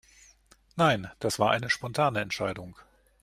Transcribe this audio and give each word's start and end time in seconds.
Nein, 0.77 1.11
das 1.19 1.37
war 1.37 1.51
eine 1.51 1.69
spontane 1.69 2.21
Entscheidung. 2.21 2.75